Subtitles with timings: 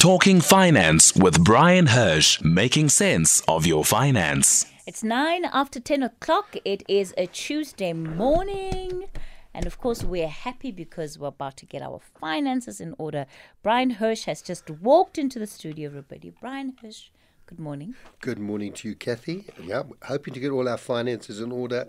[0.00, 4.64] Talking Finance with Bryan Hirsch, making sense of your finance.
[4.86, 6.56] It's nine after 10 o'clock.
[6.64, 9.10] It is a Tuesday morning.
[9.52, 13.26] And of course, we're happy because we're about to get our finances in order.
[13.62, 16.30] Bryan Hirsch has just walked into the studio, everybody.
[16.30, 17.10] Bryan Hirsch,
[17.44, 17.94] good morning.
[18.22, 19.48] Good morning to you, Kathy.
[19.62, 21.86] Yeah, hoping to get all our finances in order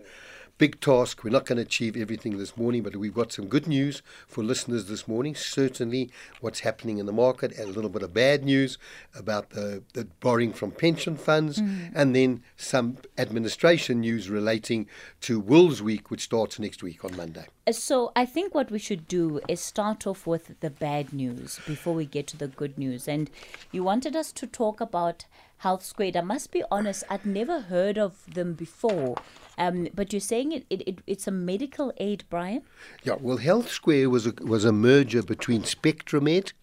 [0.62, 1.24] big task.
[1.24, 4.44] We're not going to achieve everything this morning, but we've got some good news for
[4.44, 5.34] listeners this morning.
[5.34, 8.78] Certainly, what's happening in the market, and a little bit of bad news
[9.16, 11.92] about the, the borrowing from pension funds, mm.
[11.96, 14.88] and then some administration news relating
[15.22, 17.48] to Wills Week, which starts next week on Monday.
[17.66, 21.60] Uh, so, I think what we should do is start off with the bad news
[21.66, 23.08] before we get to the good news.
[23.08, 23.32] And
[23.72, 25.26] you wanted us to talk about
[25.62, 26.18] Health Squared.
[26.18, 29.16] I must be honest, I'd never heard of them before.
[29.62, 32.64] Um, but you're saying it, it, it, it's a medical aid, Bryan?
[33.04, 36.54] Yeah, well, Health Square was a, was a merger between Spectramed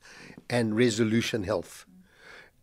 [0.50, 1.86] and Resolution Health.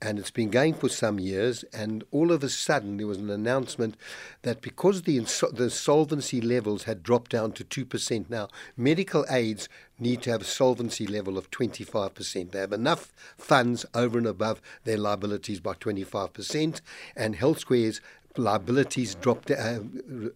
[0.01, 3.29] And it's been going for some years, and all of a sudden there was an
[3.29, 3.95] announcement
[4.41, 5.19] that because the,
[5.53, 10.45] the solvency levels had dropped down to 2% now, medical aids need to have a
[10.45, 12.51] solvency level of 25%.
[12.51, 16.81] They have enough funds over and above their liabilities by 25%,
[17.15, 18.01] and Health Square's
[18.37, 19.79] liabilities dropped, uh,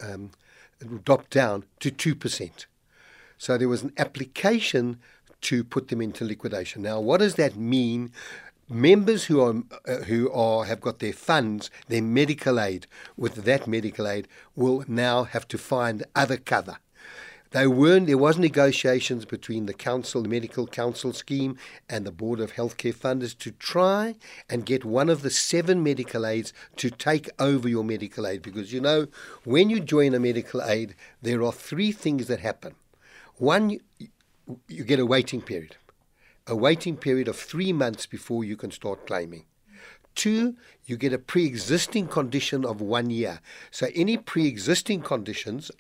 [0.02, 0.32] um,
[1.04, 2.66] dropped down to 2%.
[3.38, 5.00] So there was an application
[5.42, 6.82] to put them into liquidation.
[6.82, 8.12] Now, what does that mean?
[8.70, 12.86] Members who are uh, who are have got their funds, their medical aid,
[13.18, 16.78] with that medical aid, will now have to find other cover.
[17.52, 21.58] They weren't, there was negotiations between the council, the medical council scheme,
[21.90, 24.16] and the board of healthcare funders to try
[24.48, 28.44] and get one of the seven medical aids to take over your medical aid.
[28.44, 29.08] Because you know,
[29.46, 32.76] when you join a medical aid, there are three things that happen.
[33.38, 33.80] One,
[34.68, 35.76] you, get a waiting period,
[36.46, 39.46] a waiting period of three months before you can start claiming.
[40.14, 40.56] Two,
[40.86, 43.40] you get a pre existing condition of one year.
[43.72, 45.72] So, any pre existing conditions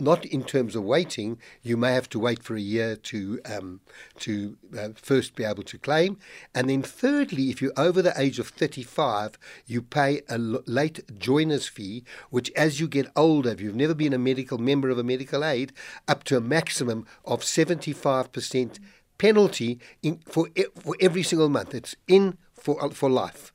[0.00, 1.38] not in terms of waiting.
[1.62, 3.80] You may have to wait for a year to um,
[4.20, 6.18] to uh, first be able to claim,
[6.54, 11.68] and then thirdly, if you're over the age of 35, you pay a late joiners
[11.68, 15.04] fee, which as you get older, if you've never been a medical member of a
[15.04, 15.72] medical aid,
[16.08, 18.78] up to a maximum of 75%
[19.18, 21.74] penalty in, for for every single month.
[21.74, 23.52] It's in for for life.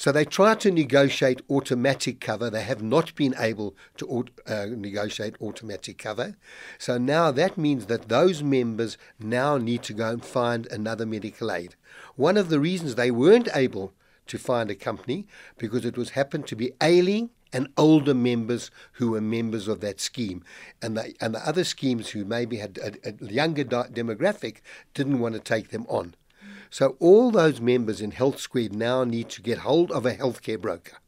[0.00, 2.48] So they tried to negotiate automatic cover.
[2.48, 6.36] They have not been able to uh, negotiate automatic cover.
[6.78, 11.52] So now that means that those members now need to go and find another medical
[11.52, 11.74] aid.
[12.16, 13.92] One of the reasons they weren't able
[14.28, 15.26] to find a company
[15.58, 20.00] because it was happened to be ailing and older members who were members of that
[20.00, 20.42] scheme.
[20.80, 24.62] And the, and the other schemes who maybe had a, a younger demographic
[24.94, 26.14] didn't want to take them on.
[26.70, 30.60] So all those members in Health Squared now need to get hold of a healthcare
[30.60, 30.98] broker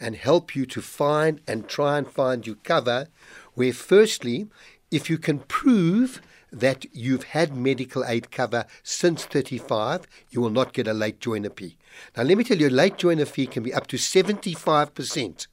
[0.00, 3.06] and help you to find and try and find you cover
[3.54, 4.48] where firstly,
[4.90, 6.20] if you can prove
[6.52, 11.50] that you've had medical aid cover since 35, you will not get a late joiner
[11.50, 11.76] fee.
[12.16, 15.46] Now, let me tell you, a late joiner fee can be up to 75%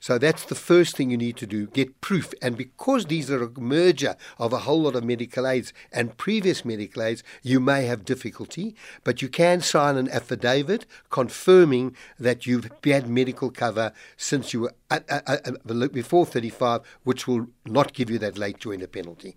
[0.00, 2.32] so that's the first thing you need to do get proof.
[2.42, 6.64] And because these are a merger of a whole lot of medical aids and previous
[6.64, 8.74] medical aids, you may have difficulty,
[9.04, 14.74] but you can sign an affidavit confirming that you've had medical cover since you were
[14.90, 19.36] uh, uh, uh, before 35, which will not give you that late joiner penalty.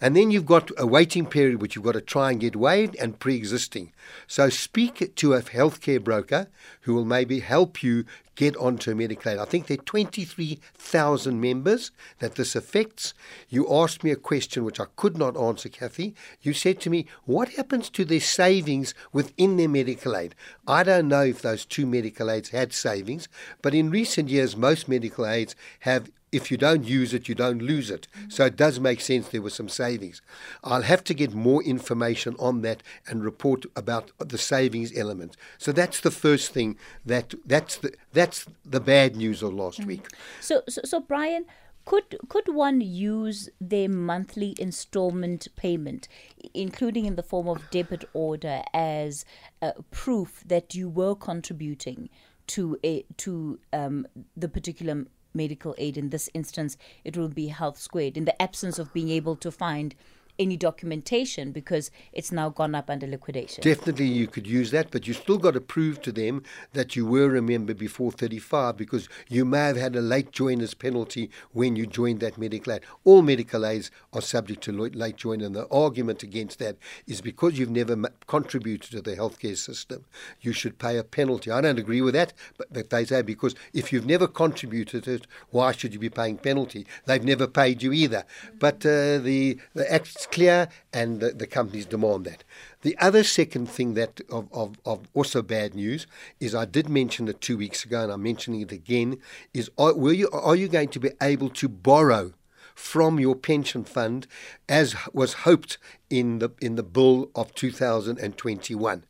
[0.00, 2.96] And then you've got a waiting period which you've got to try and get waived
[2.96, 3.92] and pre existing.
[4.26, 6.48] So speak to a healthcare broker
[6.82, 8.04] who will maybe help you
[8.34, 9.38] get onto medical aid.
[9.38, 13.14] I think there are 23,000 members that this affects.
[13.48, 16.14] You asked me a question which I could not answer, Kathy.
[16.42, 20.34] You said to me, What happens to their savings within their medical aid?
[20.66, 23.28] I don't know if those two medical aids had savings,
[23.62, 27.62] but in recent years, most medical aids have if you don't use it, you don't
[27.62, 28.08] lose it.
[28.28, 30.20] So it does make sense there was some savings.
[30.62, 35.36] I'll have to get more information on that and report about the savings element.
[35.58, 36.76] So that's the first thing
[37.06, 39.86] that that's the that's the bad news of last mm.
[39.86, 40.08] week.
[40.40, 41.46] So, so so Bryan,
[41.84, 46.08] could could one use their monthly installment payment,
[46.52, 49.24] including in the form of debit order, as
[49.62, 52.08] uh, proof that you were contributing
[52.46, 54.06] to a to um,
[54.36, 55.96] the particular medical aid.
[55.96, 59.50] In this instance, it will be health squared in the absence of being able to
[59.50, 59.94] find
[60.38, 63.62] any documentation because it's now gone up under liquidation.
[63.62, 66.42] Definitely, you could use that, but you still got to prove to them
[66.72, 70.74] that you were a member before 35 because you may have had a late joiners
[70.74, 72.82] penalty when you joined that medical aid.
[73.04, 76.76] All medical aids are subject to late joiner, and the argument against that
[77.06, 77.96] is because you've never
[78.26, 80.04] contributed to the healthcare system,
[80.40, 81.50] you should pay a penalty.
[81.50, 85.72] I don't agree with that, but they say because if you've never contributed it, why
[85.72, 86.86] should you be paying penalty?
[87.06, 88.24] They've never paid you either.
[88.58, 89.92] But uh, the the
[90.24, 92.44] act's clear, and the, the companies demand that.
[92.82, 96.06] The other second thing that of, of, of, also bad news
[96.40, 99.18] is I did mention it two weeks ago, and I'm mentioning it again.
[99.52, 102.32] Is are, will you are you going to be able to borrow?
[102.76, 104.26] from your pension fund,
[104.68, 105.78] as was hoped
[106.10, 109.04] in the in the bill of 2021.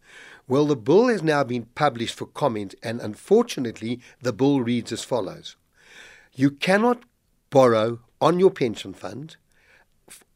[0.46, 5.02] Well, the bill has now been published for comment, and unfortunately, the bill reads as
[5.02, 5.56] follows:
[6.34, 7.05] You cannot
[7.49, 9.37] borrow on your pension fund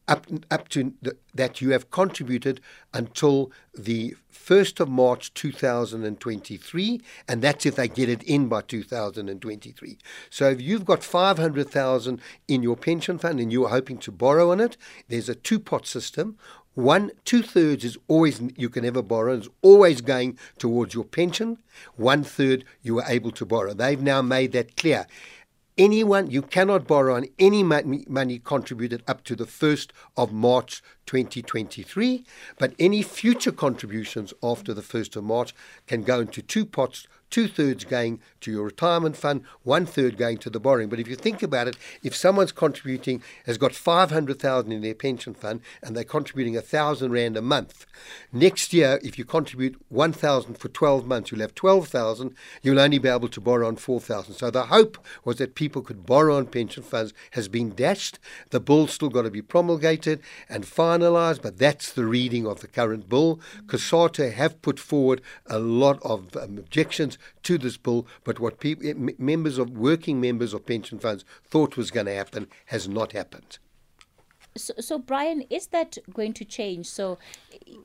[0.09, 2.59] up, up to the, that you have contributed
[2.93, 9.97] until the 1st of March 2023, and that's if they get it in by 2023.
[10.29, 14.59] So if you've got 500,000 in your pension fund and you're hoping to borrow on
[14.59, 14.75] it,
[15.07, 16.37] there's a two-pot system.
[16.73, 21.57] One, two thirds is always you can ever borrow, it's always going towards your pension.
[21.95, 23.73] One third you are able to borrow.
[23.73, 25.05] They've now made that clear
[25.79, 32.23] anyone, you cannot borrow on any money contributed up to the 1st of March 2023,
[32.59, 35.55] but any future contributions after the 1st of March
[35.87, 40.37] can go into two pots two thirds going to your retirement fund, one third going
[40.39, 40.89] to the borrowing.
[40.89, 45.33] But if you think about it, if someone's contributing, has got 500,000 in their pension
[45.33, 47.85] fund and they're contributing a thousand rand a month,
[48.31, 52.35] next year, if you contribute 1,000 for 12 months, you'll have 12,000.
[52.61, 54.33] You'll only be able to borrow on 4,000.
[54.33, 58.19] So the hope was that people could borrow on pension funds has been dashed.
[58.49, 62.67] The bill's still got to be promulgated and finalised, but that's the reading of the
[62.67, 63.39] current bill.
[63.67, 68.87] COSATU have put forward a lot of um, objections to this bill, but what people,
[68.87, 73.11] eh, members of working members of pension funds thought was going to happen has not
[73.11, 73.59] happened.
[74.57, 76.87] So, so, Bryan, is that going to change?
[76.87, 77.17] So,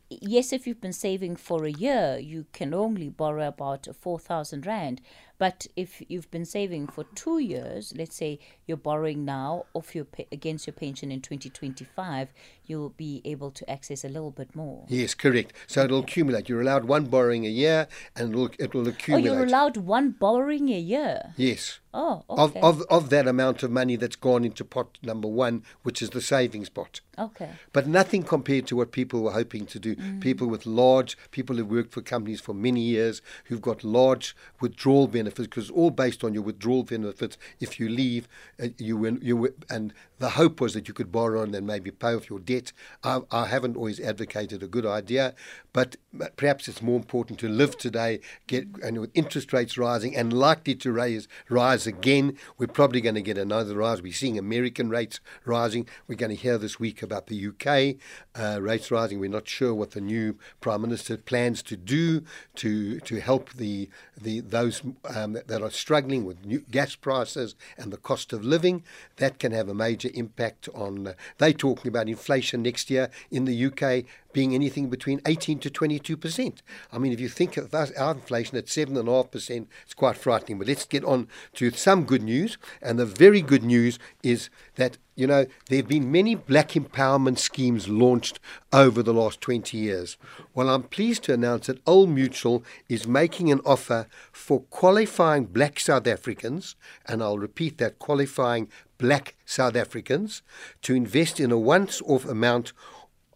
[0.08, 5.00] yes, if you've been saving for a year, you can only borrow about 4,000 Rand.
[5.38, 10.06] But if you've been saving for two years, let's say you're borrowing now off your
[10.30, 12.28] against your pension in 2025,
[12.66, 14.84] you'll be able to access a little bit more.
[14.88, 15.52] Yes, correct.
[15.66, 16.48] So it'll accumulate.
[16.48, 19.30] You're allowed one borrowing a year, and it'll it will accumulate.
[19.30, 21.34] Oh, you're allowed one borrowing a year.
[21.36, 21.80] Yes.
[21.92, 22.60] Oh, okay.
[22.60, 26.10] Of, of of that amount of money that's gone into pot number one, which is
[26.10, 27.00] the savings pot.
[27.18, 27.50] Okay.
[27.72, 29.96] But nothing compared to what people were hoping to do.
[29.96, 30.20] Mm.
[30.20, 35.06] People with large, people who worked for companies for many years, who've got large withdrawal
[35.06, 37.36] benefits, because all based on your withdrawal benefits.
[37.60, 38.28] If you leave,
[38.62, 41.66] uh, you win, you win, and the hope was that you could borrow and then
[41.66, 42.72] maybe pay off your debt.
[43.02, 45.34] I, I haven't always advocated a good idea,
[45.72, 45.96] but
[46.36, 50.74] perhaps it's more important to live today, get and with interest rates rising and likely
[50.76, 52.36] to raise rise again.
[52.58, 54.02] We're probably going to get another rise.
[54.02, 55.88] We're seeing American rates rising.
[56.06, 57.96] We're going to hear this week about the UK
[58.34, 59.20] uh, rates rising.
[59.20, 62.22] We're not sure what the new prime minister plans to do
[62.56, 63.88] to to help the
[64.20, 64.82] the those
[65.14, 68.82] um, that are struggling with new gas prices and the cost of living.
[69.16, 71.08] That can have a major impact on.
[71.08, 74.04] Uh, they're talking about inflation next year in the UK
[74.34, 76.62] being anything between 18 to 22 percent.
[76.92, 79.94] I mean, if you think of our inflation at seven and a half percent, it's
[79.94, 80.58] quite frightening.
[80.58, 84.98] But let's get on to some good news, and the very good news is that
[85.16, 88.40] you know there have been many black empowerment schemes launched
[88.72, 90.18] over the last 20 years.
[90.52, 95.80] Well, I'm pleased to announce that Old Mutual is making an offer for qualifying black
[95.80, 96.76] South Africans,
[97.06, 100.42] and I'll repeat that qualifying black South Africans,
[100.82, 102.72] to invest in a once off amount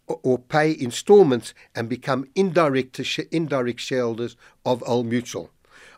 [0.09, 2.99] or pay installments and become indirect,
[3.31, 4.35] indirect shareholders
[4.65, 5.51] of Old Mutual.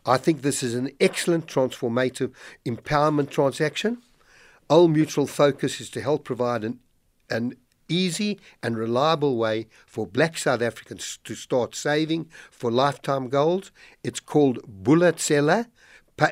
[0.06, 2.34] I think this is an excellent transformative
[2.65, 4.01] empowerment transaction.
[4.70, 6.80] Old Mutual focus is to help provide an,
[7.30, 7.56] an
[7.88, 13.72] easy and reliable way for black South Africans to start saving for lifetime goals.
[14.03, 15.68] It's called Bulatsela,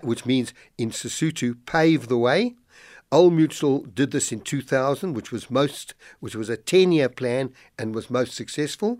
[0.02, 2.56] which means in Sesotho, pave the way.
[3.12, 7.96] Old Mutual did this in 2000, which was most, which was a 10-year plan and
[7.96, 9.00] was most successful.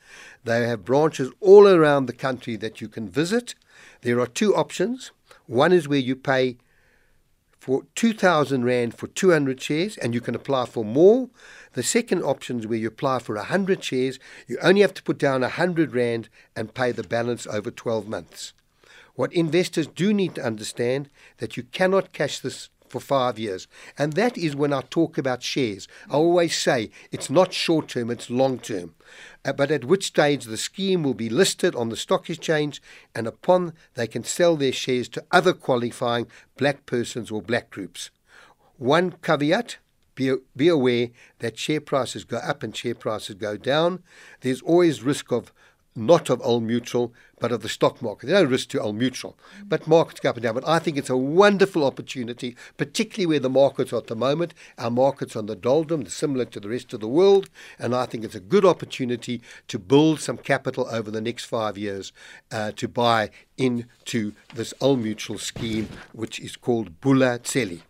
[0.44, 3.56] They have branches all around the country that you can visit.
[4.02, 5.12] There are two options.
[5.48, 6.58] One is where you pay
[7.66, 11.30] for 2,000 Rand for 200 shares and you can apply for more.
[11.74, 14.20] The second option is where you apply for 100 shares.
[14.48, 18.54] You only have to put down 100 Rand and pay the balance over 12 months.
[19.16, 23.68] What investors do need to understand that you cannot cash this for five years.
[23.98, 25.88] And that is when I talk about shares.
[26.10, 28.96] I always say it's not short term, it's long term.
[29.44, 32.82] Uh, but at which stage the scheme will be listed on the stock exchange,
[33.14, 36.28] and upon they can sell their shares to other qualifying
[36.58, 38.10] black persons or black groups.
[38.78, 39.78] One caveat
[40.16, 44.02] be, be aware that share prices go up and share prices go down.
[44.42, 45.52] There's always risk of
[45.96, 48.28] not of Old Mutual, but of the stock market.
[48.28, 50.56] There's no risk to Old Mutual, but markets go up and down.
[50.56, 54.54] But I think it's a wonderful opportunity, particularly where the markets are at the moment.
[54.78, 57.50] Our markets on the doldrum, similar to the rest of the world,
[57.80, 61.78] and I think it's a good opportunity to build some capital over the next five
[61.78, 62.12] years
[62.52, 67.82] uh, to buy into this Old Mutual scheme, which is called Bula Tsela.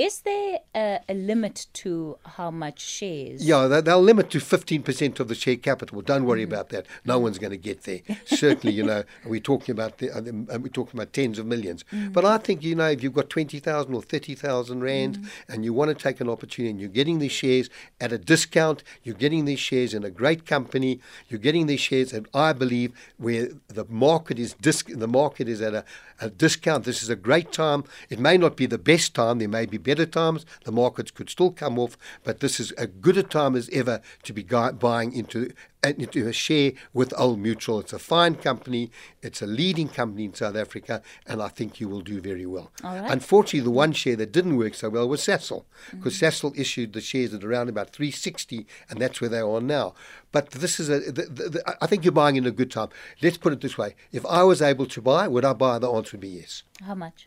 [0.00, 3.46] Is there a, a, limit to how much shares?
[3.46, 6.00] Yeah, they, will limit to 15% of the share capital.
[6.00, 6.54] Don't worry mm-hmm.
[6.54, 6.86] about that.
[7.04, 8.00] No one's going to get there.
[8.24, 12.12] Certainly, you know, we're talking about the, uh, we're talking about tens of 1000000s mm-hmm.
[12.12, 15.52] But I think, you know, if you've got 20,000 or 30,000 Rand mm-hmm.
[15.52, 17.68] and you want to take an opportunity and you're getting these shares
[18.00, 22.14] at a discount, you're getting these shares in a great company, you're getting these shares,
[22.14, 25.84] and I believe where the market is disc- the market is at a,
[26.22, 26.84] a discount.
[26.84, 27.84] This is a great time.
[28.08, 29.38] It may not be the best time.
[29.38, 30.46] There may be better times.
[30.64, 34.00] The markets could still come off, but this is as good a time as ever
[34.22, 37.80] to be buying into into a share with Old Mutual.
[37.80, 38.90] It's a fine company.
[39.22, 42.70] It's a leading company in South Africa, and I think you will do very well.
[42.84, 46.46] Unfortunately, the one share that didn't work so well was Sasol, because mm-hmm.
[46.46, 49.94] Sasol issued the shares at around about 360, and that's where they are now.
[50.32, 51.00] But this is a.
[51.00, 52.90] The, the, the, I think you're buying in a good time.
[53.22, 55.78] Let's put it this way: if I was able to buy, would I buy?
[55.78, 56.62] The answer would be yes.
[56.84, 57.26] How much?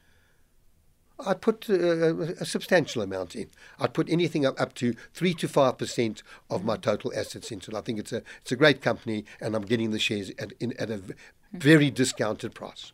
[1.20, 3.48] I'd put uh, a substantial amount in.
[3.80, 7.72] I'd put anything up, up to three to five percent of my total assets into
[7.72, 7.78] it.
[7.78, 10.74] I think it's a it's a great company, and I'm getting the shares at in,
[10.80, 11.02] at a
[11.54, 12.92] very discounted price.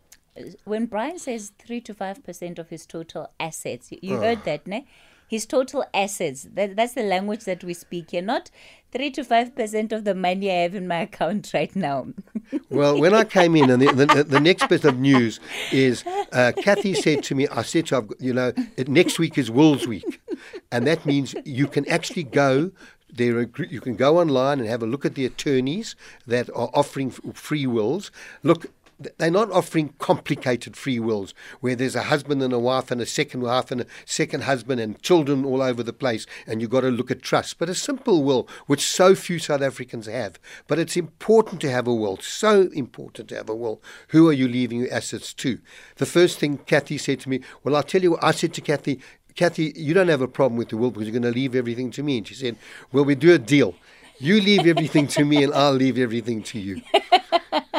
[0.64, 4.22] When Bryan says three to five percent of his total assets, you, you oh.
[4.22, 4.86] heard that, ne?
[5.30, 6.48] His total assets.
[6.54, 8.50] That, that's the language that we speak here, not
[8.92, 12.08] 3 to 5% of the money I have in my account right now.
[12.70, 15.40] well, when I came in, and the, the, the next bit of news
[15.72, 18.52] is uh, Kathy said to me, I said to her, you know,
[18.88, 20.20] next week is Wills Week.
[20.72, 22.72] And that means you can actually go
[23.12, 25.96] there are, you can go online and have a look at the attorneys
[26.28, 28.12] that are offering free wills.
[28.44, 28.68] Look,
[29.18, 33.06] they're not offering complicated free wills where there's a husband and a wife and a
[33.06, 36.82] second wife and a second husband and children all over the place and you've got
[36.82, 37.58] to look at trust.
[37.58, 40.40] But a simple will, which so few South Africans have.
[40.68, 43.82] But it's important to have a will, so important to have a will.
[44.10, 45.60] Who are you leaving your assets to?
[45.96, 48.62] The first thing Kathy said to me, well, I'll tell you what, I said to
[48.62, 49.00] Kathy,
[49.36, 51.92] Kathy, you don't have a problem with the will because you're going to leave everything
[51.92, 52.18] to me.
[52.18, 52.58] And she said,
[52.92, 53.76] well, we do a deal.
[54.18, 56.82] You leave everything to me and I'll leave everything to you.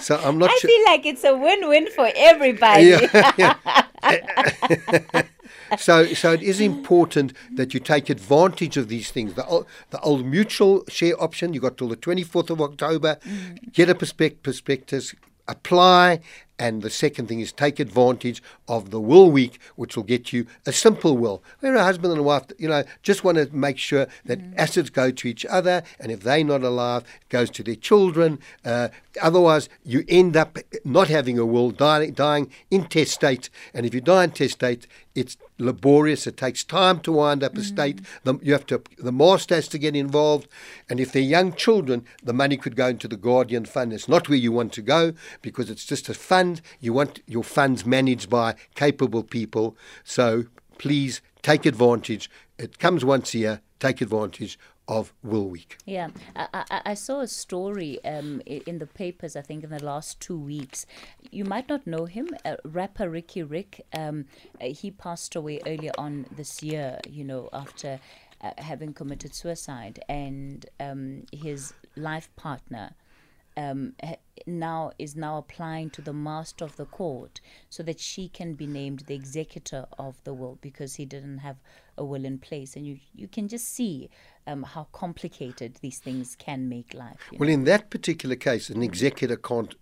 [0.00, 0.70] So I'm not I sure.
[0.70, 2.84] feel like it's a win-win for everybody.
[2.86, 3.54] Yeah,
[4.02, 5.22] yeah.
[5.78, 9.34] so, so it is important that you take advantage of these things.
[9.34, 13.18] The old, the old mutual share option, you got till the 24th of October.
[13.24, 13.72] Mm.
[13.72, 15.14] Get a perspect- prospectus,
[15.48, 16.20] apply
[16.60, 20.46] and the second thing is take advantage of the will week, which will get you
[20.66, 23.78] a simple will, where a husband and a wife, you know, just want to make
[23.78, 24.52] sure that mm.
[24.58, 28.38] assets go to each other, and if they're not alive, it goes to their children.
[28.62, 28.88] Uh,
[29.22, 34.24] otherwise, you end up not having a will, dying, dying intestate, and if you die
[34.24, 36.26] intestate, it's laborious.
[36.26, 38.00] It takes time to wind up a state.
[38.24, 38.82] The, you have to.
[38.98, 40.46] The master has to get involved,
[40.88, 43.92] and if they're young children, the money could go into the guardian fund.
[43.92, 45.12] It's not where you want to go
[45.42, 46.49] because it's just a fund
[46.80, 49.76] You want your funds managed by capable people.
[50.04, 50.44] So
[50.78, 52.30] please take advantage.
[52.58, 53.60] It comes once a year.
[53.78, 54.58] Take advantage
[54.90, 55.78] of Will Week.
[55.86, 59.82] Yeah, I, I, I saw a story um, in the papers, I think, in the
[59.82, 60.84] last two weeks.
[61.30, 63.86] You might not know him, uh, rapper Riky Rick.
[63.94, 64.26] Um,
[64.60, 68.00] uh, he passed away earlier on this year, you know, after
[68.42, 70.02] uh, having committed suicide.
[70.08, 72.94] And um, his life partner
[73.60, 73.94] um,
[74.46, 78.66] now is now applying to the master of the court so that she can be
[78.66, 81.56] named the executor of the will because he didn't have
[81.98, 84.08] a will in place and you you can just see
[84.46, 87.54] um, how complicated these things can make life well know?
[87.54, 89.74] in that particular case an executor can't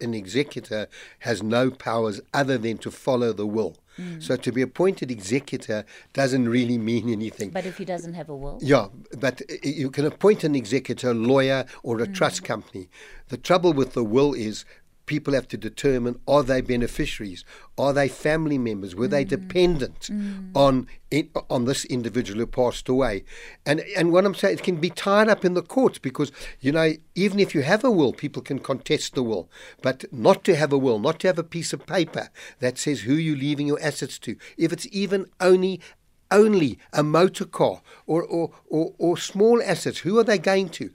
[0.00, 0.88] an executor
[1.20, 4.22] has no powers other than to follow the will Mm.
[4.22, 7.50] So to be appointed executor doesn't really mean anything.
[7.50, 8.58] But if he doesn't have a will?
[8.62, 8.86] Yeah,
[9.18, 12.14] but you can appoint an executor, lawyer, or a mm.
[12.14, 12.88] trust company.
[13.28, 14.64] The trouble with the will is
[15.10, 17.44] people have to determine are they beneficiaries,
[17.76, 19.28] are they family members, were they mm.
[19.28, 20.50] dependent mm.
[20.54, 23.24] on it, on this individual who passed away,
[23.66, 26.70] and and what I'm saying it can be tied up in the courts because you
[26.70, 29.50] know even if you have a will, people can contest the will,
[29.82, 32.28] but not to have a will, not to have a piece of paper
[32.60, 35.80] that says who you're leaving your assets to, if it's even only
[36.30, 40.92] only a motor car or, or, or, or small assets, who are they going to?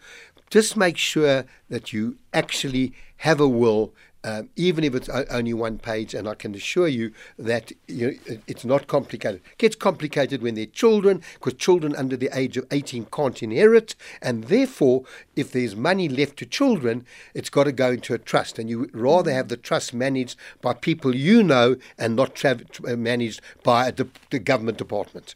[0.49, 3.93] Just make sure that you actually have a will,
[4.25, 6.15] um, even if it's only one page.
[6.15, 9.41] And I can assure you that you know, it's not complicated.
[9.51, 13.95] It gets complicated when they're children, because children under the age of 18 can't inherit.
[14.21, 15.03] And therefore,
[15.35, 17.05] if there's money left to children,
[17.35, 18.57] it's got to go into a trust.
[18.57, 23.41] And you rather have the trust managed by people you know and not tra- managed
[23.63, 25.35] by the government department.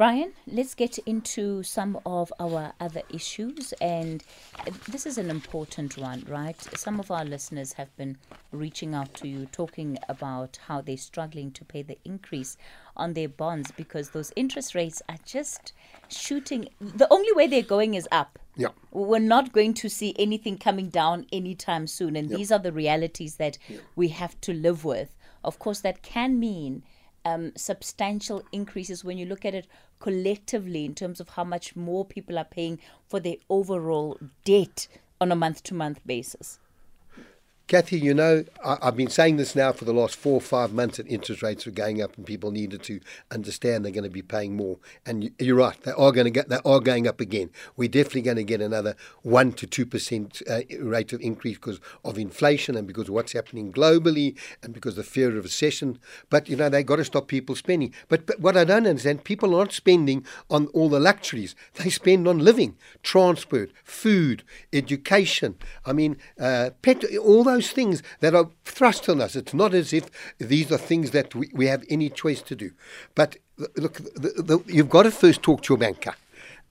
[0.00, 3.74] Bryan, let's get into some of our other issues.
[3.82, 4.24] And
[4.88, 6.58] this is an important one, right?
[6.74, 8.16] Some of our listeners have been
[8.50, 12.56] reaching out to you, talking about how they're struggling to pay the increase
[12.96, 15.74] on their bonds because those interest rates are just
[16.08, 16.70] shooting.
[16.80, 18.38] The only way they're going is up.
[18.56, 18.68] Yeah.
[18.92, 22.16] We're not going to see anything coming down anytime soon.
[22.16, 23.58] And these are the realities that
[23.96, 25.14] we have to live with.
[25.44, 26.84] Of course, that can mean
[27.24, 29.66] um, substantial increases when you look at it
[29.98, 34.88] collectively in terms of how much more people are paying for their overall debt
[35.20, 36.58] on a month to month basis.
[37.70, 40.72] Kathy, you know, I, I've been saying this now for the last four or five
[40.72, 42.98] months that interest rates are going up and people needed to
[43.30, 44.78] understand they're going to be paying more.
[45.06, 47.50] And you, you're right, they are going to get, they are going up again.
[47.76, 51.78] We're definitely going to get another one to two percent uh, rate of increase because
[52.04, 56.00] of inflation and because of what's happening globally and because of the fear of recession.
[56.28, 57.94] But you know, they've got to stop people spending.
[58.08, 61.54] But, but what I don't understand, people are not spending on all the luxuries.
[61.74, 65.54] They spend on living, transport, food, education.
[65.86, 69.36] I mean, uh, pet, all those things that are thrust on us.
[69.36, 72.70] It's not as if these are things that we, we have any choice to do.
[73.14, 73.36] But
[73.76, 76.14] look, the, the, you've got to first talk to your banker.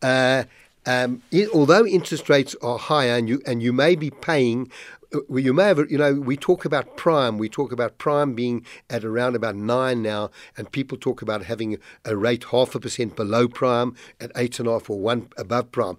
[0.01, 0.43] Uh,
[0.85, 4.71] um, i although interest rates are higher, and you and you may be paying,
[5.13, 7.37] uh, you may have, you know, we talk about prime.
[7.37, 11.77] We talk about prime being at around about nine now, and people talk about having
[12.05, 15.71] a rate half a percent below prime, at eight and a half or one above
[15.71, 15.97] prime.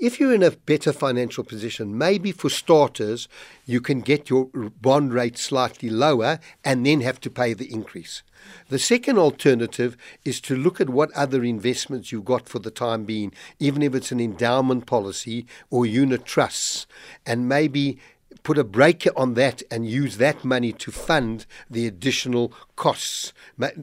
[0.00, 3.28] If you're in a better financial position, maybe for starters,
[3.66, 4.46] you can get your
[4.80, 8.22] bond rate slightly lower and then have to pay the increase.
[8.70, 13.04] The second alternative is to look at what other investments you've got for the time
[13.04, 16.86] being, even if it's an endowment policy or unit trusts,
[17.26, 17.98] and maybe
[18.42, 23.32] put a brake on that and use that money to fund the additional costs.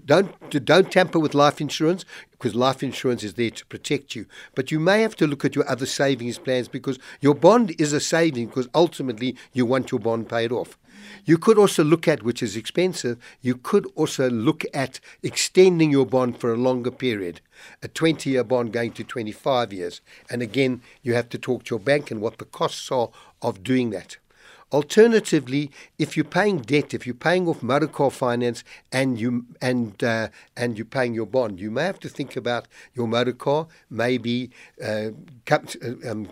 [0.06, 0.34] Don't
[0.65, 4.26] don't tamper with life insurance because life insurance is there to protect you.
[4.56, 7.93] But you may have to look at your other savings plans because your bond is
[7.93, 10.78] a saving because ultimately you want your bond paid off.
[11.26, 16.06] You could also look at, which is expensive, you could also look at extending your
[16.06, 17.41] bond for a longer period,
[17.82, 20.02] a 20 year bond going to 25 years.
[20.30, 23.10] And again, you have to talk to your bank and what the costs are
[23.41, 24.17] of doing that.
[24.73, 30.03] Alternatively, if you're paying debt, if you're paying off motor car finance and you and
[30.03, 30.27] uh,
[30.58, 34.51] and you're paying your bond, you may have to think about your motor car, maybe
[34.84, 35.12] uh,
[35.49, 35.58] uh,
[36.10, 36.25] um,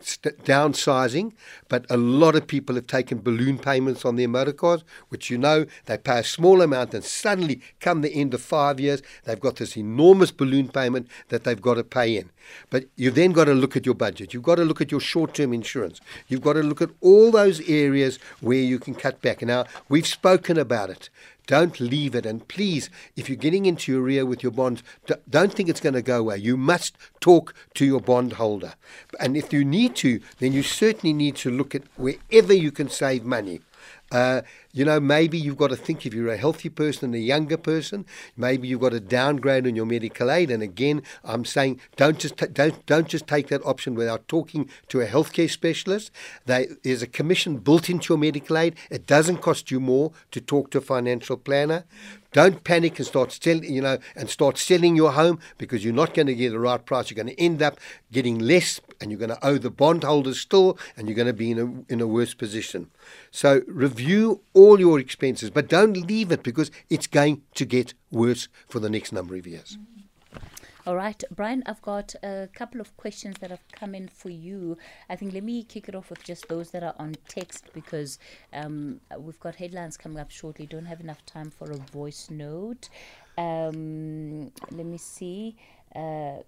[0.44, 1.32] downsizing.
[1.70, 5.38] But a lot of people have taken balloon payments on their motor cars, which you
[5.38, 9.40] know they pay a small amount, and suddenly, come the end of five years, they've
[9.40, 12.30] got this enormous balloon payment that they've got to pay in.
[12.70, 14.34] But you've then got to look at your budget.
[14.34, 16.00] You've got to look at your short-term insurance.
[16.28, 19.42] You've got to look at all those areas where you can cut back.
[19.42, 21.10] Now, we've spoken about it.
[21.48, 22.26] Don't leave it.
[22.26, 24.84] And please, if you're getting into your rear with your bonds,
[25.30, 26.38] don't think it's going to go away.
[26.38, 28.74] You must talk to your bondholder.
[29.20, 32.90] And if you need to, then you certainly need to look at wherever you can
[32.90, 33.62] save money.
[34.12, 34.42] Uh,
[34.76, 37.56] you know, maybe you've got to think if you're a healthy person and a younger
[37.56, 40.52] person, maybe you've got to downgrade on your medical aid.
[40.52, 44.70] And again, I'm saying don't just ta- don't don't just take that option without talking
[44.90, 46.12] to a healthcare specialist.
[46.46, 48.76] They, there's a commission built into your medical aid.
[48.92, 51.86] It doesn't cost you more to talk to a financial planner.
[52.34, 56.14] Don't panic and start selling, you know, and start selling your home because you're not
[56.14, 57.10] going to get the right price.
[57.10, 57.80] You're going to end up
[58.12, 61.52] getting less, and you're going to owe the bondholders still, and you're going to be
[61.52, 62.92] in a in a worse position.
[63.32, 68.48] So review all your expenses, but don't leave it because it's going to get worse
[68.68, 69.78] for the next number of years.
[70.88, 74.78] All right, Bryan, I've got a couple of questions that have come in for you.
[75.10, 78.20] I think let me kick it off with just those that are on text because
[78.54, 80.68] um, we've got headlines coming up shortly.
[80.68, 82.90] Don't have enough time for a voice note.
[83.36, 85.56] Um, let me see.
[85.96, 86.44] Uh,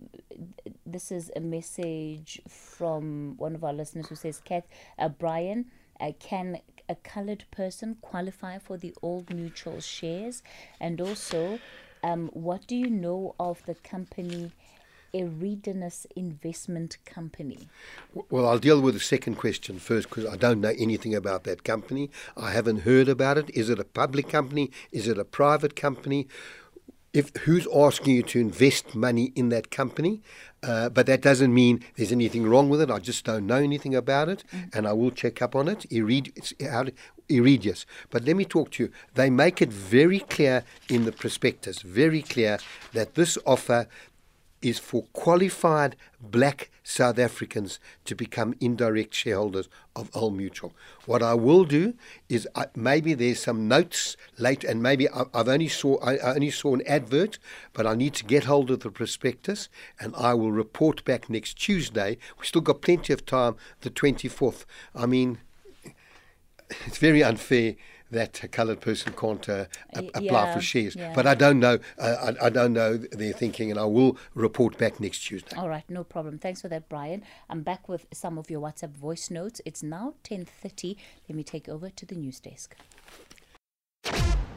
[0.85, 4.67] this is a message from one of our listeners who says, Kath,
[4.99, 5.65] uh, Bryan,
[5.99, 10.43] uh, can a colored person qualify for the Old Mutual shares?
[10.79, 11.59] And also,
[12.03, 14.51] um, what do you know of the company
[15.13, 17.69] Eridanus Investment Company?
[18.29, 21.63] Well, I'll deal with the second question first because I don't know anything about that
[21.63, 22.11] company.
[22.35, 23.49] I haven't heard about it.
[23.51, 24.71] Is it a public company?
[24.91, 26.27] Is it a private company?
[27.13, 30.21] If who's asking you to invest money in that company?
[30.63, 32.89] Uh, but that doesn't mean there's anything wrong with it.
[32.89, 34.73] I just don't know anything about it, mm.
[34.75, 35.85] and I will check up on it.
[35.91, 36.89] Irid, it's out,
[37.29, 37.85] Iridius.
[38.09, 38.91] But let me talk to you.
[39.13, 42.57] They make it very clear in the prospectus, very clear
[42.93, 43.87] that this offer
[44.61, 50.73] is for qualified black South Africans to become indirect shareholders of Old Mutual.
[51.05, 51.93] What I will do
[52.29, 56.33] is I, maybe there's some notes late, and maybe I, have only saw I, I
[56.35, 57.39] only saw an advert,
[57.73, 61.55] but I need to get hold of the prospectus, and I will report back next
[61.55, 62.17] Tuesday.
[62.37, 64.65] We've still got plenty of time, the 24th.
[64.95, 65.39] I mean,
[66.85, 67.75] it's very unfair
[68.11, 70.95] that a coloured person can't uh, apply yeah, for shares.
[70.95, 71.13] Yeah.
[71.13, 71.79] But I don't know.
[71.97, 75.55] Uh, I, I, don't know their thinking, and I will report back next Tuesday.
[75.55, 76.39] All right, no problem.
[76.39, 77.23] Thanks for that, Bryan.
[77.49, 79.61] I'm back with some of your WhatsApp voice notes.
[79.65, 80.95] It's now 10:30.
[81.27, 82.75] Let me take over to the news desk.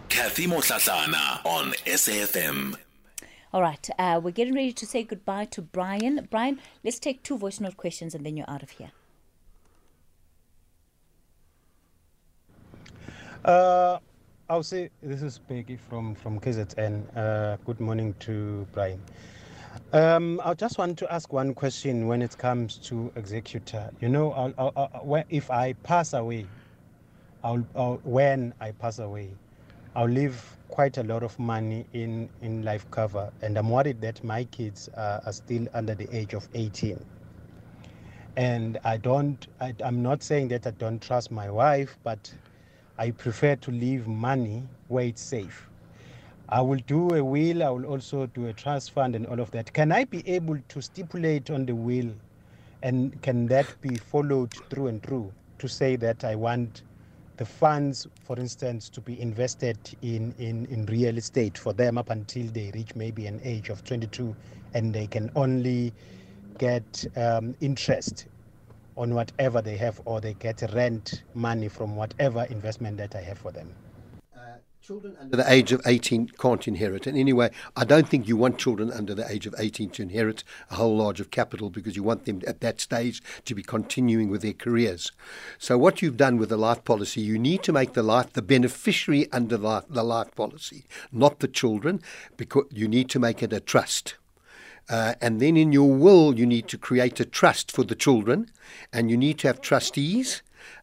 [0.09, 2.77] Kathy Mohlahlana on SAFM.
[3.53, 6.29] All right, uh, we're getting ready to say goodbye to Bryan.
[6.31, 8.93] Bryan, let's take two voice note questions and then you're out of here.
[13.45, 13.99] Uh,
[14.51, 17.17] I'll say this is Peggy from from KZN.
[17.17, 19.01] Uh, good morning to Bryan.
[19.95, 23.91] Um, I just want to ask one question when it comes to executor.
[24.01, 26.47] You know, I'll, I'll, I'll, if I pass away,
[28.05, 29.31] when I pass away,
[29.97, 34.23] I'll leave quite a lot of money in, in life cover, and I'm worried that
[34.23, 37.03] my kids are, are still under the age of 18.
[38.37, 42.33] And I don't, I, I'm not saying that I don't trust my wife, but
[43.01, 45.71] I prefer to leave money where it's safe.
[46.51, 49.51] I will do a will, I will also do a trust fund and all of
[49.53, 49.73] that.
[49.73, 52.11] Can I be able to stipulate on the will
[52.83, 56.83] and can that be followed through and through to say that I want
[57.39, 62.11] the funds, for instance, to be invested in, in, in real estate for them up
[62.11, 64.37] until they reach maybe an age of 22
[64.75, 65.95] and they can only
[66.59, 68.27] get um, interest
[69.01, 73.39] on whatever they have or they get rent money from whatever investment that I have
[73.39, 73.73] for them.
[74.37, 77.07] Uh, children under the age of 18 can't inherit.
[77.07, 80.45] And anyway, I don't think you want children under the age of 18 to inherit
[80.71, 84.29] a whole large of capital because you want them at that stage to be continuing
[84.29, 85.13] with their careers.
[85.59, 88.43] So, what you've done with the life policy, you need to make the life the
[88.43, 92.03] beneficiary under the, the life policy, not the children,
[92.37, 94.17] because you need to make it a trust.
[94.89, 98.51] Uh, and then in your will, you need to create a trust for the children,
[98.93, 100.43] and you need to have trustees,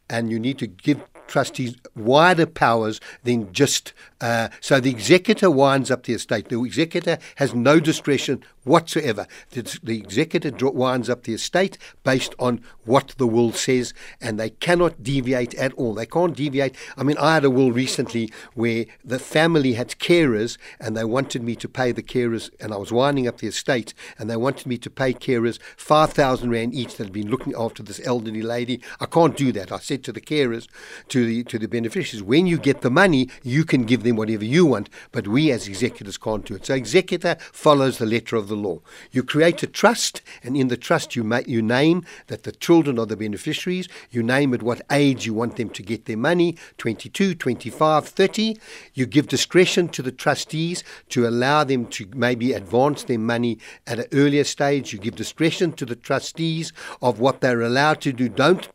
[0.10, 3.94] and you need to give trustees wider powers than just.
[4.22, 6.50] Uh, so the executor winds up the estate.
[6.50, 9.28] The executor has no discretion whatsoever.
[9.52, 14.50] The, the executor winds up the estate based on what the will says, and they
[14.50, 15.94] cannot deviate at all.
[15.94, 16.76] They can't deviate.
[16.96, 21.44] I mean, I had a will recently where the family had carers, and they wanted
[21.44, 24.68] me to pay the carers, and I was winding up the estate, and they wanted
[24.68, 28.82] me to pay carers 5,000 Rand each that had been looking after this elderly lady.
[29.00, 29.72] I can't do that.
[29.72, 30.68] I said to the carers,
[31.10, 32.24] to the to the beneficiaries.
[32.24, 35.68] When you get the money, you can give them whatever you want, but we as
[35.68, 36.66] executors can't do it.
[36.66, 38.80] So executor follows the letter of the law.
[39.12, 43.00] You create a trust, and in the trust you make you name that the children
[43.00, 43.88] are the beneficiaries.
[44.12, 48.58] You name at what age you want them to get their money 22, 25, 30.
[48.94, 54.00] You give discretion to the trustees to allow them to maybe advance their money at
[54.00, 54.94] an earlier stage.
[54.94, 58.30] You give discretion to the trustees of what they're allowed to do.
[58.30, 58.70] Don't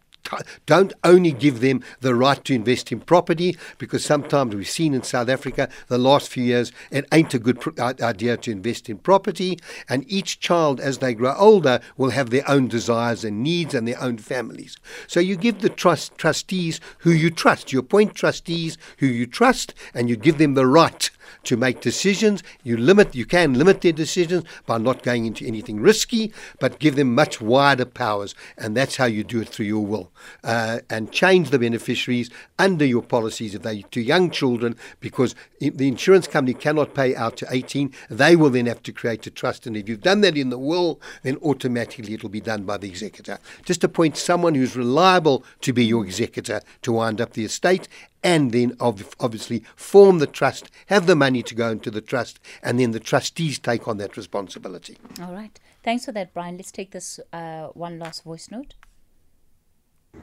[0.66, 5.02] don't only give them the right to invest in property, because sometimes we've seen in
[5.02, 9.58] South Africa the last few years it ain't a good idea to invest in property.
[9.88, 13.86] And each child, as they grow older, will have their own desires and needs and
[13.86, 14.76] their own families.
[15.06, 17.72] So you give the trust trustees who you trust.
[17.72, 21.10] You appoint trustees who you trust, and you give them the right
[21.44, 22.42] to make decisions.
[22.62, 26.96] You limit, you can limit their decisions by not going into anything risky, but give
[26.96, 30.10] them much wider powers, and that's how you do it through your will.
[30.44, 35.88] Uh, and change the beneficiaries under your policies if they're to young children, because the
[35.88, 37.92] insurance company cannot pay out to 18.
[38.10, 40.58] They will then have to create a trust, and if you've done that in the
[40.58, 43.38] will, then automatically it'll be done by the executor.
[43.64, 47.88] Just appoint someone who's reliable to be your executor to wind up the estate
[48.22, 52.78] and then obviously form the trust, have the money to go into the trust, and
[52.78, 54.98] then the trustees take on that responsibility.
[55.20, 55.58] All right.
[55.82, 56.56] Thanks for that, Bryan.
[56.56, 58.74] Let's take this uh, one last voice note.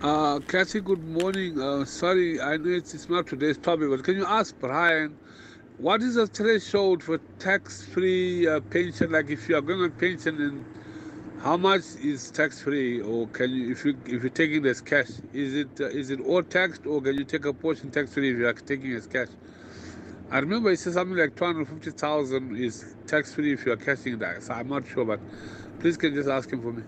[0.01, 1.59] Uh, Cassie, good morning.
[1.59, 5.17] Uh, sorry, I know it's, it's not today's topic, but can you ask Bryan
[5.79, 9.11] what is the threshold for tax free uh, pension?
[9.11, 10.65] Like if you are going on pension and
[11.41, 15.09] how much is tax free, or can you, if you if you're taking this cash,
[15.33, 18.31] is it uh, is it all taxed, or can you take a portion tax free
[18.31, 19.29] if you are taking as cash?
[20.31, 23.71] I remember it said something like two hundred fifty thousand is tax free if you
[23.71, 24.43] are cashing that.
[24.43, 25.19] So I'm not sure, but
[25.79, 26.83] please can you just ask him for me.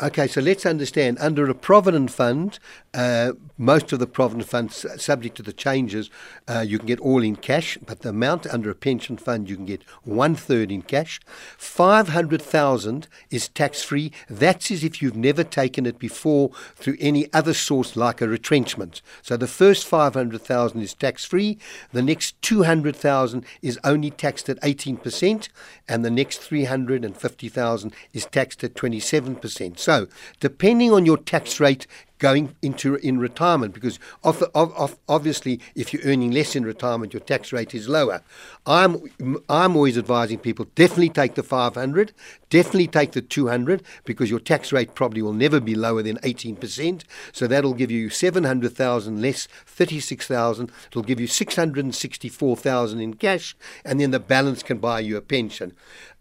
[0.00, 2.58] Okay, so let's understand under a provident fund,
[2.94, 6.10] uh, most of the provident funds, subject to the changes,
[6.48, 9.56] uh, you can get all in cash, but the amount under a pension fund, you
[9.56, 11.20] can get one third in cash.
[11.56, 14.12] 500,000 is tax free.
[14.28, 19.02] That's as if you've never taken it before through any other source like a retrenchment.
[19.22, 21.58] So the first 500,000 is tax free.
[21.92, 25.48] The next 200,000 is only taxed at 18%,
[25.88, 29.61] and the next 350,000 is taxed at 27%.
[29.76, 30.08] So
[30.40, 31.86] depending on your tax rate,
[32.22, 37.12] going into in retirement because of, of, of, obviously if you're earning less in retirement
[37.12, 38.22] your tax rate is lower.
[38.64, 39.02] I'm
[39.48, 42.12] i'm always advising people definitely take the 500
[42.48, 47.02] definitely take the 200 because your tax rate probably will never be lower than 18%
[47.32, 54.12] so that'll give you 700,000 less 36,000 it'll give you 664,000 in cash and then
[54.12, 55.72] the balance can buy you a pension.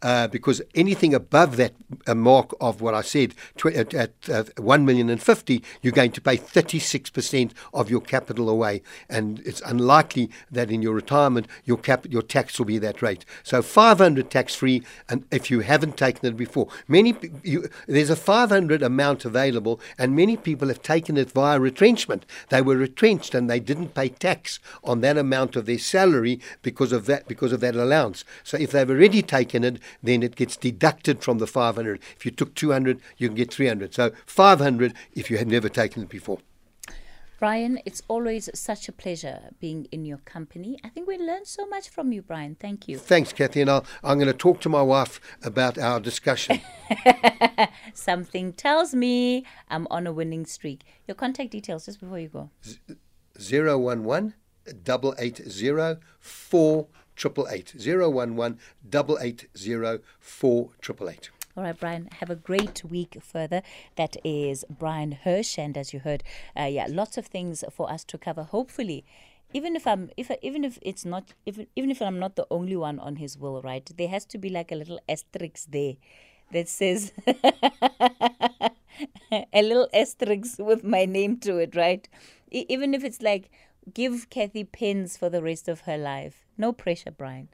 [0.01, 1.73] Uh, because anything above that
[2.07, 6.03] uh, mark of what I said, tw- at, at uh, one million and fifty, you're
[6.03, 11.47] going to pay 36% of your capital away, and it's unlikely that in your retirement
[11.65, 13.25] your cap your tax will be that rate.
[13.43, 18.15] So 500 tax free, and if you haven't taken it before, many you, there's a
[18.15, 22.25] 500 amount available, and many people have taken it via retrenchment.
[22.47, 26.93] They were retrenched and they didn't pay tax on that amount of their salary because
[26.93, 28.23] of that because of that allowance.
[28.45, 31.99] So if they've already taken it, then it gets deducted from the 500.
[32.15, 33.93] If you took 200, you can get 300.
[33.93, 36.39] So 500 if you had never taken taken it before.
[37.39, 40.77] Bryan, it's always such a pleasure being in your company.
[40.83, 42.53] I think we learned so much from you, Bryan.
[42.53, 42.99] Thank you.
[42.99, 43.61] Thanks, Kathy.
[43.61, 46.61] And i am going to talk to my wife about our discussion.
[47.95, 50.83] Something tells me I'm on a winning streak.
[51.07, 52.77] Your contact details just before you go Z-
[53.39, 54.35] 011
[54.67, 57.73] 880 4888.
[57.75, 58.59] 011
[58.93, 61.31] 880 4888.
[61.55, 63.61] All right, Bryan, have a great week further.
[63.95, 65.57] That is Bryan Hirsch.
[65.57, 66.23] And as you heard,
[66.57, 68.43] uh, yeah, lots of things for us to cover.
[68.43, 69.03] Hopefully,
[69.53, 72.75] even if I'm if even if it's not even even if I'm not the only
[72.75, 73.89] one on his will, right?
[73.97, 75.95] There has to be like a little asterisk there
[76.51, 77.11] that says
[79.31, 82.07] a little asterisk with my name to it, right?
[82.53, 83.49] even if it's like
[83.93, 86.45] give Kathy pins for the rest of her life.
[86.57, 87.47] No pressure, Bryan.